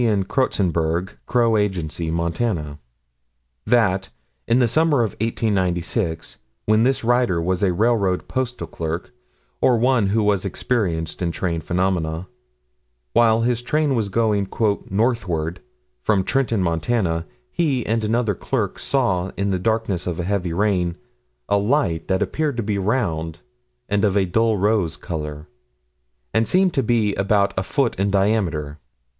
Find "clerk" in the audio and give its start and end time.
8.65-9.11, 18.33-18.79